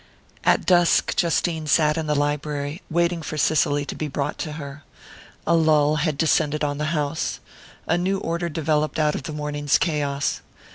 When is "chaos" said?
9.77-10.41